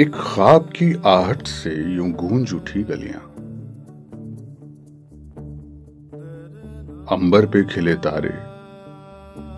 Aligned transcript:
एक 0.00 0.14
ख्वाब 0.14 0.62
की 0.62 1.02
आहट 1.06 1.46
से 1.46 1.70
यूँ 1.94 2.10
गूंज 2.12 2.54
उठी 2.54 2.82
गलियाँ। 2.82 3.20
अंबर 7.12 7.46
पे 7.46 7.64
खिले 7.64 7.94
तारे, 7.94 8.32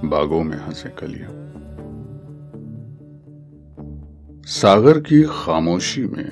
बागों 0.08 0.42
में 0.44 0.58
हंसे 0.58 0.88
कलियाँ। 0.88 1.30
सागर 4.42 5.00
की 5.00 5.22
खामोशी 5.22 6.04
में 6.04 6.28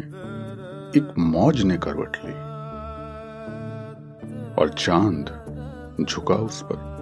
एक 0.97 1.15
मौज 1.19 1.63
ने 1.63 1.77
करवट 1.77 2.17
ली, 2.25 2.35
और 4.55 4.75
चाँद 4.79 6.05
झुका 6.09 6.35
उस 6.35 6.63
पर। 6.65 6.95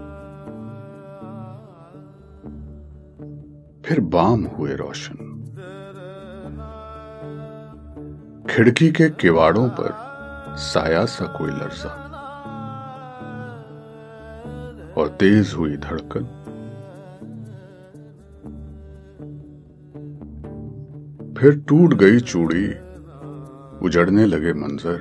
फिर 3.86 4.00
बाम 4.00 4.46
हुए 4.46 4.74
रोशन। 4.74 5.31
खिड़की 8.52 8.90
के 8.90 9.08
किवाड़ों 9.11 9.68
पर 9.68 9.92
साया 10.56 11.04
सा 11.04 11.26
कोई 11.26 11.50
लर्जा 11.50 11.88
और 14.96 15.08
तेज 15.08 15.54
हुई 15.54 15.76
धड़कन। 15.76 16.24
फिर 21.38 21.58
टूट 21.68 21.94
गई 21.94 22.20
चूड़ी, 22.20 22.66
उजड़ने 23.86 24.26
लगे 24.26 24.52
मंजर। 24.52 25.00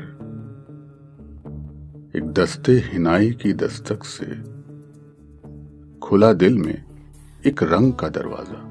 एक 2.15 2.31
दस्ते 2.31 2.71
हिनाई 2.71 3.31
की 3.31 3.53
दस्तक 3.53 4.03
से 4.03 4.35
खुला 5.99 6.33
दिल 6.33 6.57
में 6.57 6.83
एक 7.45 7.63
रंग 7.63 7.93
का 7.93 8.09
दरवाज़ा। 8.09 8.70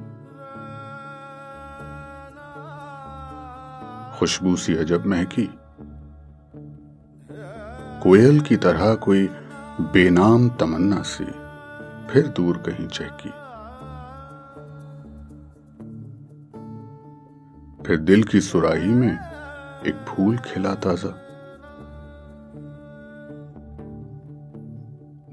खुशबू 4.21 4.57
सी 4.57 4.77
अजब 4.77 5.07
महकी। 5.07 5.51
कोयल 8.03 8.41
की 8.41 8.57
तरह 8.57 8.95
कोई 8.95 9.27
बेनाम 9.81 10.49
तमन्ना 10.49 11.03
सी 11.03 11.25
फिर 12.11 12.27
दूर 12.27 12.57
कहीं 12.57 12.89
चहकी। 12.89 13.31
फिर 17.85 17.99
दिल 17.99 18.25
की 18.25 18.41
सुराही 18.41 18.89
में 18.89 19.19
एक 19.87 20.05
फूल 20.09 20.39
खिला 20.39 20.75
ताज़ा। 20.75 21.11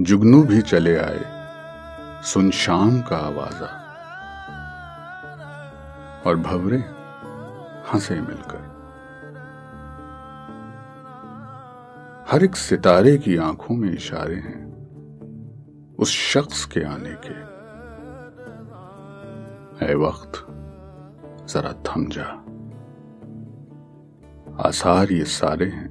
जुगनू 0.02 0.44
भी 0.44 0.62
चले 0.62 0.98
आए, 0.98 1.26
सुन 2.24 2.52
शाम 2.52 3.02
का 3.02 3.18
आवाजा। 3.18 3.84
और 6.28 6.36
भवरे 6.38 6.78
हंसे 7.94 8.22
मिलकर। 8.22 8.77
हर 12.29 12.45
एक 12.45 12.57
सितारे 12.57 13.17
की 13.19 13.37
आंखों 13.45 13.75
में 13.77 13.93
इशारे 13.93 14.37
हैं 14.37 14.61
उस 15.97 16.11
शख्स 16.23 16.65
के 16.75 16.83
आने 16.87 17.15
के 17.27 17.35
है 19.81 19.95
वक्त 19.97 20.39
जरा 21.53 21.73
थम 21.87 22.09
जा 22.09 22.29
आसार 24.61 25.13
ये 25.13 25.25
सारे 25.31 25.67
हैं 25.69 25.91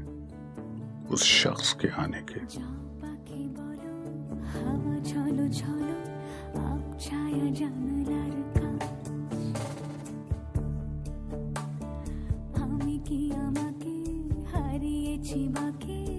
उस 1.10 1.24
शख्स 1.32 1.74
के 1.82 1.88
आने 2.02 2.22
के 2.32 2.40
আমি 12.64 12.96
কি 13.08 13.22
আমাকে 13.48 13.96
হারিয়েছি 14.52 15.40
বাকি 15.56 16.15